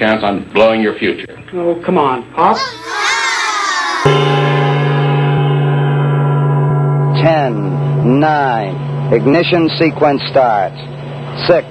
[0.00, 1.36] chance on blowing your future.
[1.52, 2.56] Oh, come on, Pop.
[7.20, 10.80] Ten, nine, ignition sequence starts.
[11.46, 11.68] Six,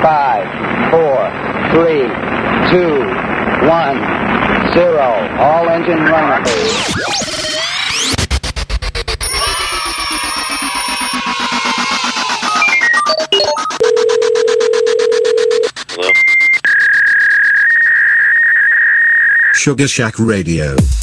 [0.00, 0.46] five,
[0.94, 1.26] four,
[1.74, 2.06] three,
[2.70, 3.02] two,
[3.66, 3.98] one,
[4.72, 5.10] zero.
[5.42, 6.91] All engine running.
[19.62, 21.01] Sugar Shack Radio.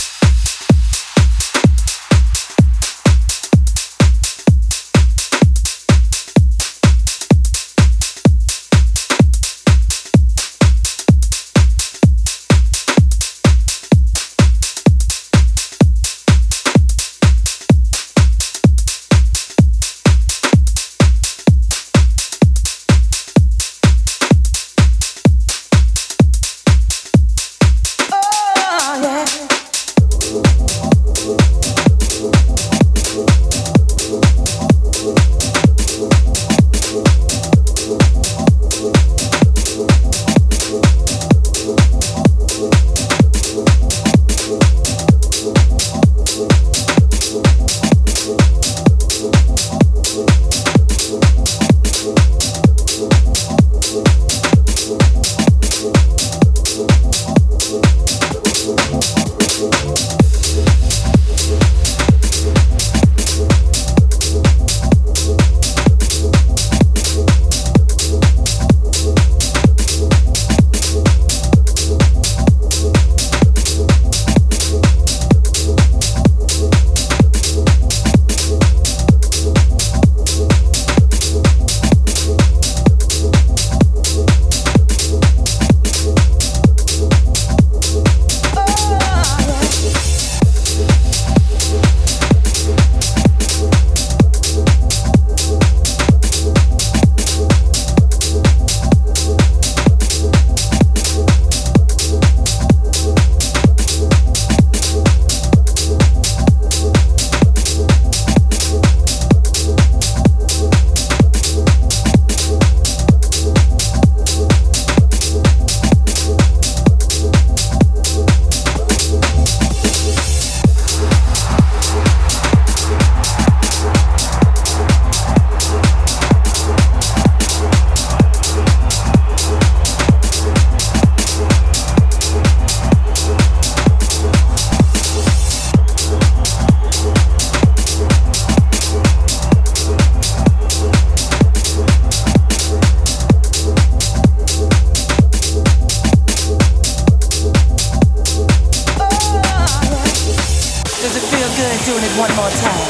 [152.19, 152.83] One more time?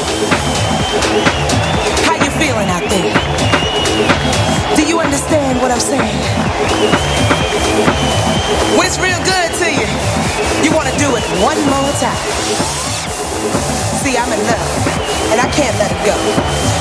[2.09, 3.13] How you feeling out there?
[4.75, 6.17] Do you understand what I'm saying?
[8.73, 9.85] When it's real good to you,
[10.65, 12.17] you want to do it one more time.
[14.01, 14.65] See, I'm in love,
[15.29, 16.17] and I can't let it go.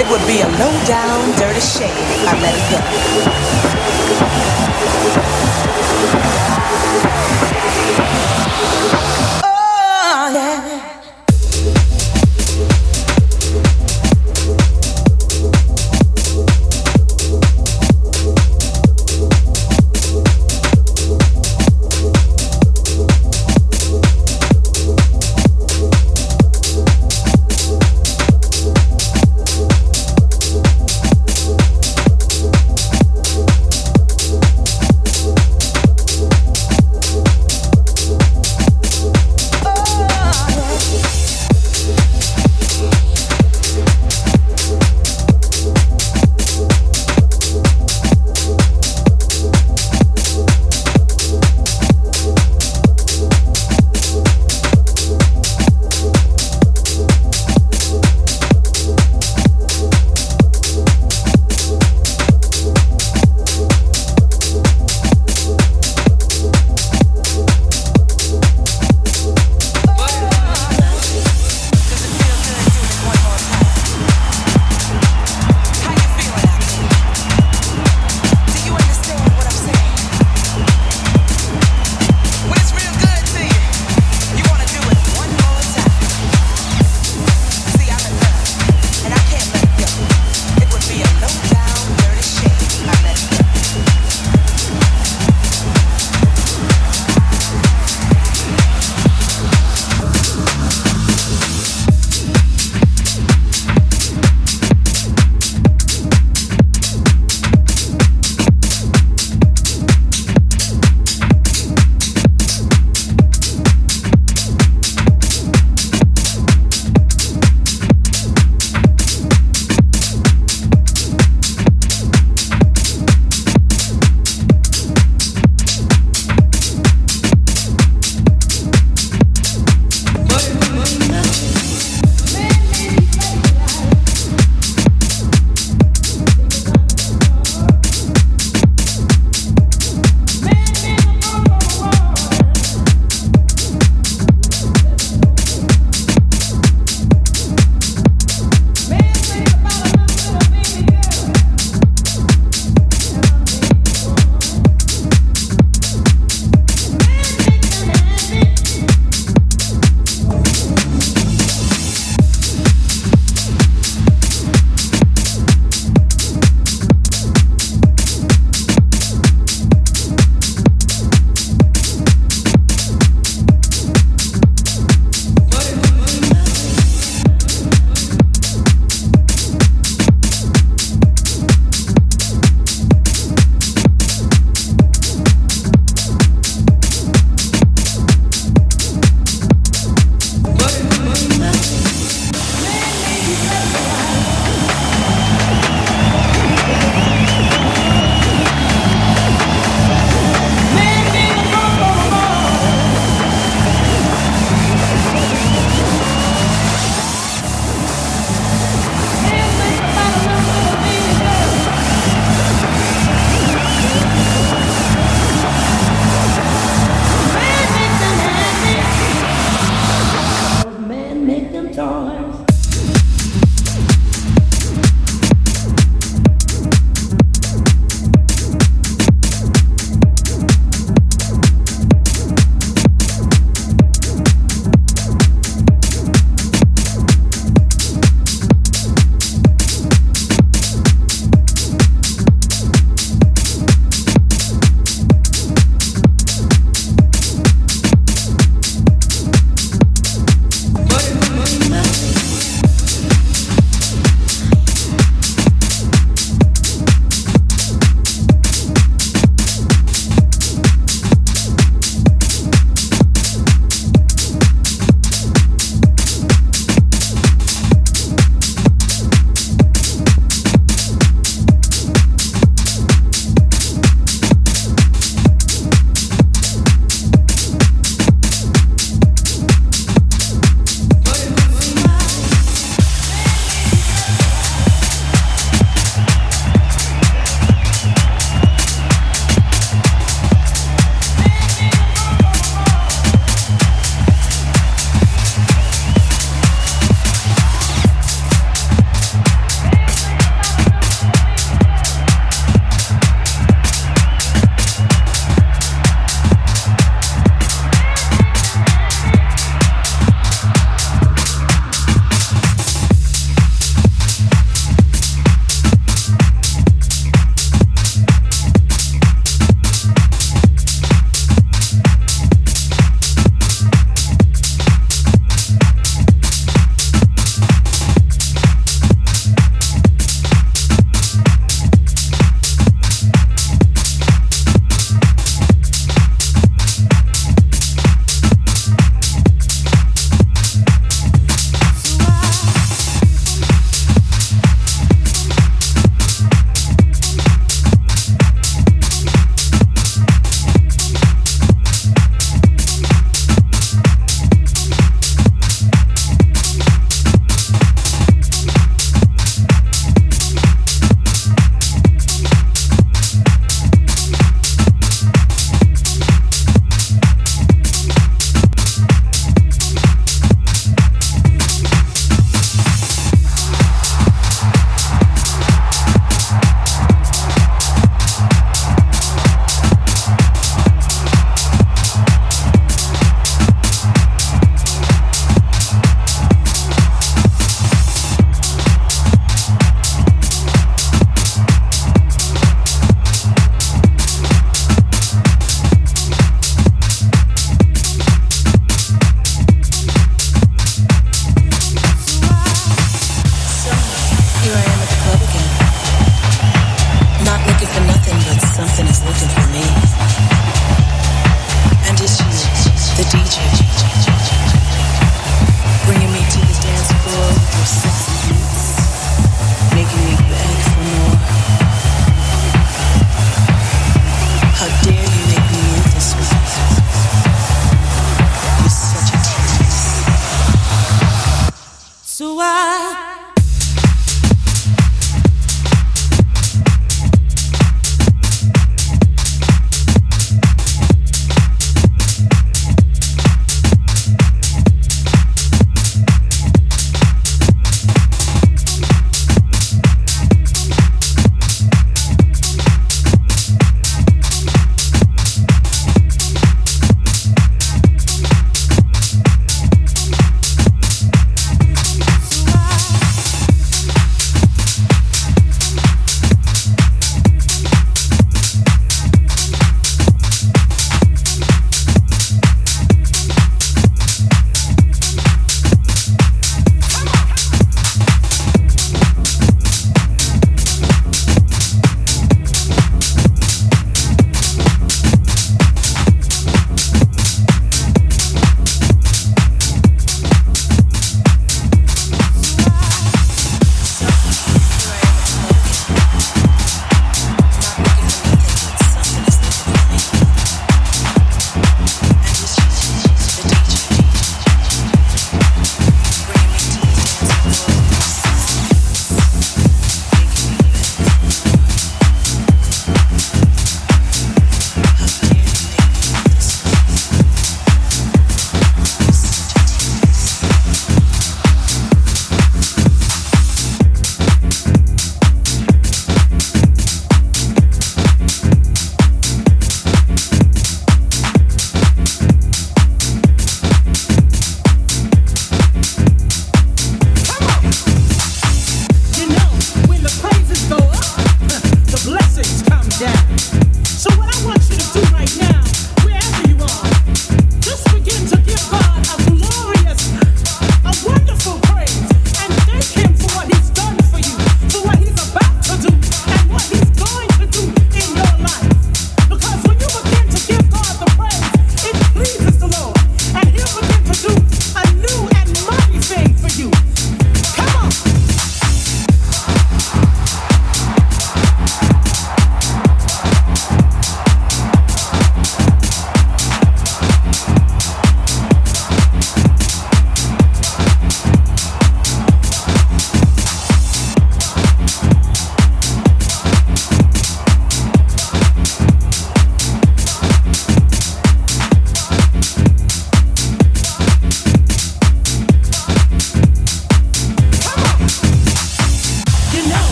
[0.00, 2.64] It would be a low down, dirty shame if I let it
[5.36, 5.39] go.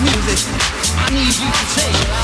[0.00, 0.54] music.
[0.96, 2.17] I need you to take.